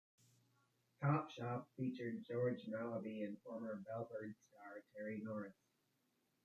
"Cop 0.99 1.29
Shop" 1.29 1.69
featured 1.77 2.25
George 2.25 2.59
Mallaby 2.65 3.21
and 3.21 3.39
former 3.43 3.83
"Bellbird" 3.87 4.33
star 4.49 4.83
Terry 4.95 5.21
Norris. 5.23 5.53